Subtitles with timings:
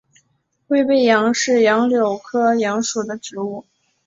[0.67, 3.67] 灰背杨是杨柳科杨属的植物。